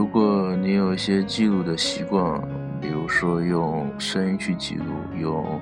[0.00, 2.40] 如果你有一些记录的习惯，
[2.80, 4.84] 比如说用声音去记录，
[5.14, 5.60] 用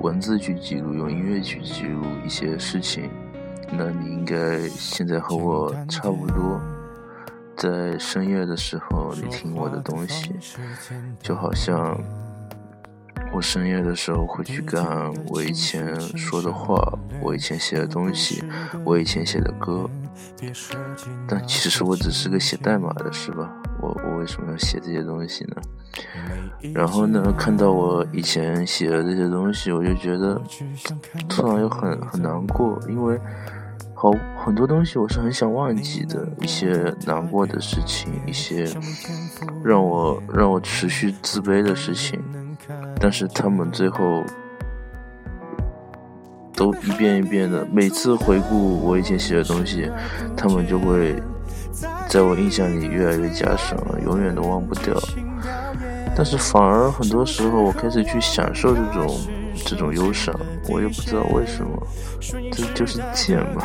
[0.00, 3.08] 文字去记录，用音乐去记录一些事情。
[3.72, 6.60] 那你应该现在和我差不多，
[7.56, 10.34] 在深夜的时候你听我的东西，
[11.18, 11.98] 就好像
[13.32, 16.76] 我深夜的时候会去干我以前说的话，
[17.22, 18.44] 我以前写的东西，
[18.84, 19.88] 我以前写的歌。
[21.28, 23.50] 但其实我只是个写代码的，是吧？
[23.80, 25.56] 我我为什么要写这些东西呢？
[26.74, 30.40] 然后呢，看到我以前写的这些东西，我就觉得
[31.28, 33.20] 突然又很很难过，因为。
[33.96, 34.10] 好，
[34.44, 38.68] 很多东西我是很想忘记的，一些难过的事情，一些
[39.62, 42.20] 让我让我持续自卑的事情，
[43.00, 44.22] 但是他们最后
[46.54, 49.90] 都一遍一遍的，每次回顾我以前写的东西，
[50.36, 51.14] 他们就会
[52.08, 54.94] 在我印象里越来越加深了，永远都忘不掉。
[56.16, 59.16] 但是反而很多时候，我开始去享受这种。
[59.64, 60.34] 这种忧伤，
[60.68, 61.86] 我也不知道为什么，
[62.50, 63.62] 这就是贱嘛。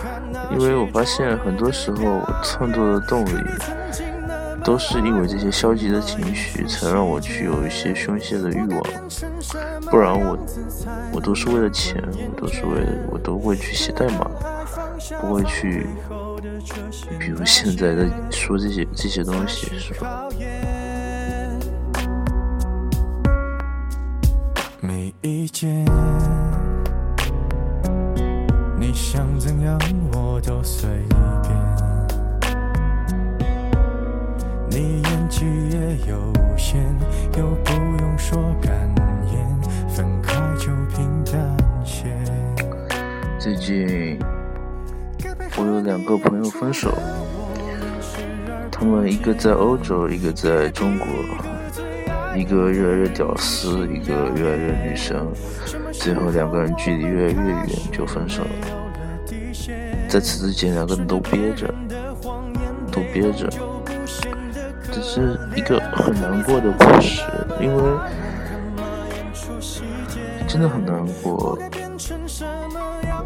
[0.50, 3.32] 因为我发现很多时候，创作的动力
[4.68, 8.82] 都是因为这些消极的情绪，才让我去有一些宣泄的欲望。
[9.86, 10.36] 不然我，
[11.10, 14.30] 我都是为了钱，我都是为了，我都会去写代码，
[15.22, 15.86] 不会去，
[17.18, 20.28] 比如现在在说这些这些东西，是吧？
[25.22, 25.82] 一件，
[28.78, 29.78] 你想怎样
[30.12, 30.90] 我都随
[31.42, 31.67] 便。
[34.70, 36.76] 你演技也有限，
[37.36, 38.72] 又不用说感
[39.32, 42.04] 言，分开就平淡些。
[43.38, 44.18] 最近
[45.56, 46.92] 我有两个朋友分手，
[48.70, 51.06] 他们一个在欧洲，一个在中国。
[52.36, 55.26] 一个越来越屌丝，一个越来越女神，
[55.90, 58.50] 最后两个人距离越来越远就分手了。
[60.08, 61.74] 在此之前，两个人都憋着，
[62.92, 63.50] 都憋着，
[64.98, 67.22] 这是一个很难过的故事，
[67.60, 67.82] 因为
[70.48, 71.56] 真的很难过。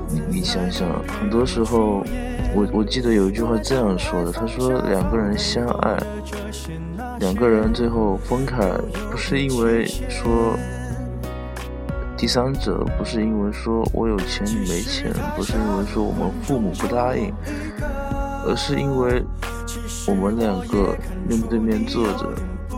[0.06, 0.86] 你你想想，
[1.18, 2.04] 很多时候，
[2.54, 5.96] 我我记得有一句话这样说的，他说两个人相爱。
[7.20, 8.58] 两个人最后分开，
[9.10, 10.54] 不是因为说
[12.18, 17.32] 第三者，不是因为说我有钱你没钱，不是因为说我们父母不答应，
[18.46, 19.24] 而是因为
[20.06, 20.96] 我们两个
[21.28, 22.28] 面对面坐着，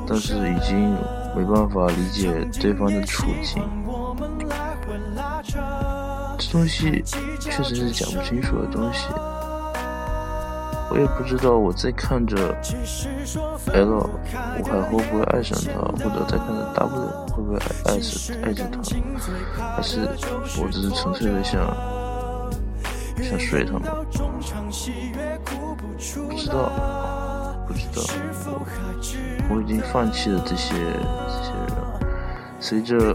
[0.06, 0.96] 但是已经
[1.36, 3.62] 没办法理解对方的处境。
[6.38, 7.02] 这东西
[7.40, 9.06] 确实是讲不清楚的东西。
[10.90, 12.36] 我也不知道我在看着
[13.72, 14.08] L，
[14.58, 18.80] 我还会不会爱上他，或者在看着 W 会不会爱爱上爱着他，
[19.76, 20.08] 还是
[20.60, 21.66] 我只是纯粹的想
[23.22, 23.82] 想睡他们？
[26.28, 26.70] 不知道，
[27.66, 28.02] 不知道，
[29.48, 31.72] 我我已经放弃了这些这些人。
[32.58, 33.14] 随着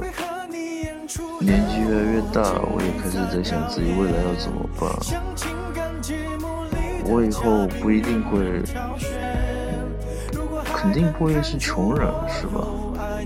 [1.40, 2.42] 年纪越来越大，
[2.72, 4.90] 我也开始在想自己未来要怎么办。
[7.06, 8.62] 我以后不一定会，
[10.74, 12.62] 肯定不会是穷人，是吧？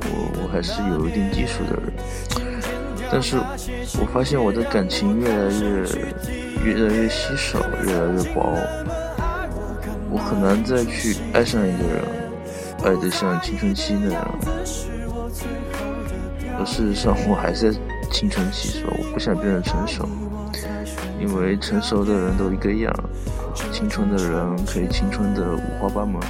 [0.05, 1.93] 我我还是有一定基础的人，
[3.11, 3.37] 但是
[3.99, 5.83] 我发现我的感情越来越
[6.63, 8.55] 越来越稀少，越来越薄，
[10.13, 12.05] 我很难再去爱上一个人，
[12.83, 14.39] 爱得像青春期那样。
[16.59, 17.73] 而事实上，我还在
[18.11, 18.93] 青春期，是吧？
[18.95, 20.07] 我不想变得成熟，
[21.19, 22.93] 因为成熟的人都一个样。
[23.71, 26.21] 青春的人可以青春的五花八门，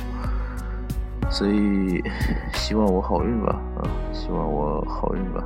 [1.30, 2.02] 所以
[2.54, 3.84] 希望我好运吧，啊，
[4.14, 5.44] 希望我好运吧。